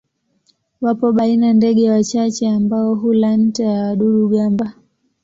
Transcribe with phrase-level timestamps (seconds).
[0.81, 4.73] Wapo baina ndege wachache ambao hula nta ya wadudu-gamba.